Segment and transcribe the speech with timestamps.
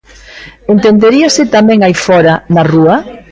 [0.73, 2.95] Entenderíase tamén aí fóra, na rúa?